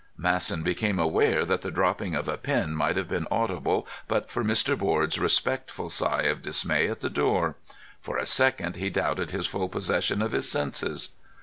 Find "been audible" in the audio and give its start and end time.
3.07-3.85